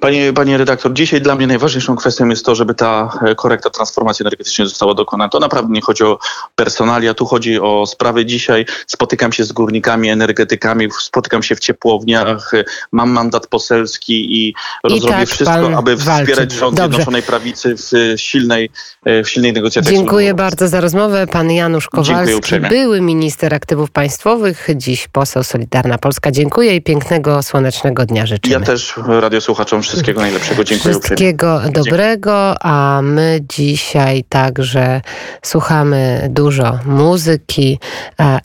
Panie, 0.01 0.33
panie 0.33 0.59
redaktor, 0.59 0.93
dzisiaj 0.93 1.21
dla 1.21 1.35
mnie 1.35 1.47
najważniejszą 1.47 1.97
kwestią 1.97 2.29
jest 2.29 2.45
to, 2.45 2.55
żeby 2.55 2.75
ta 2.75 3.19
e, 3.23 3.35
korekta 3.35 3.71
transformacji 3.71 4.23
energetycznej 4.23 4.69
została 4.69 4.95
dokonana. 4.95 5.29
To 5.29 5.41
naprawdę 5.41 5.73
nie 5.73 5.81
chodzi 5.81 6.05
o 6.05 6.19
personalia, 6.55 7.15
tu 7.15 7.27
chodzi 7.27 7.61
o 7.61 7.87
sprawy 7.87 8.27
dzisiaj. 8.27 8.67
Spotykam 8.87 9.33
się 9.33 9.45
z 9.45 9.53
górnikami, 9.53 10.11
energetykami, 10.11 10.89
spotykam 11.01 11.43
się 11.43 11.57
w 11.57 11.61
ciepłowniach, 11.61 12.53
mam 12.93 13.11
mandat 13.11 13.47
poselski 13.47 14.47
i, 14.47 14.55
I 14.89 15.01
tak 15.09 15.29
wszystko, 15.29 15.77
aby 15.77 15.97
walczy. 15.97 16.25
wspierać 16.25 16.53
rząd 16.53 16.77
Dobrze. 16.77 16.89
Zjednoczonej 16.89 17.23
Prawicy 17.23 17.75
w 17.77 18.15
silnej, 18.21 18.71
e, 19.05 19.25
w 19.25 19.31
silnej 19.31 19.53
negocjacji. 19.53 19.97
Dziękuję 19.97 20.35
bardzo 20.35 20.69
za 20.69 20.81
rozmowę. 20.81 21.27
Pan 21.27 21.51
Janusz 21.51 21.89
Kowalski, 21.89 22.61
były 22.61 23.01
minister 23.01 23.55
aktywów 23.55 23.91
państwowych, 23.91 24.69
dziś 24.77 25.09
poseł 25.09 25.45
Solidarna 25.45 25.99
Polska. 25.99 26.31
Dziękuję 26.31 26.77
i 26.77 26.83
pięknego, 26.83 27.43
słonecznego 27.43 28.07
dnia 28.07 28.27
życzę. 28.27 28.51
Ja 28.51 28.61
też 28.61 28.95
radiosłuchaczom 29.07 29.80
wszystkiego 29.83 30.21
najlepszego. 30.21 30.65
Dziękuję 30.65 30.95
Wszystkiego 30.95 31.55
uprzejmie. 31.57 31.73
dobrego, 31.75 32.55
a 32.63 33.01
my 33.03 33.41
dzisiaj 33.49 34.25
także 34.29 35.01
słuchamy 35.43 36.29
dużo 36.31 36.79
muzyki 36.85 37.79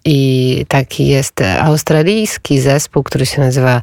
i 0.06 0.65
taki 0.67 1.08
jest 1.08 1.41
australijski 1.62 2.60
zespół, 2.60 3.04
który 3.04 3.26
się 3.26 3.41
nazywa 3.41 3.82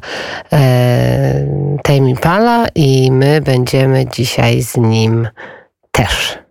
e, 0.53 1.47
Tame 1.83 2.09
Impala 2.09 2.65
i 2.75 3.11
my 3.11 3.41
będziemy 3.41 4.05
dzisiaj 4.05 4.61
z 4.61 4.77
nim 4.77 5.27
też. 5.91 6.42